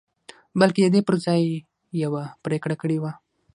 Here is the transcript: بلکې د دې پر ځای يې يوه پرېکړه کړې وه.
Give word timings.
بلکې 0.59 0.81
د 0.83 0.87
دې 0.95 1.01
پر 1.07 1.15
ځای 1.25 1.39
يې 1.49 1.57
يوه 2.03 2.23
پرېکړه 2.45 2.75
کړې 2.81 2.97
وه. 3.01 3.11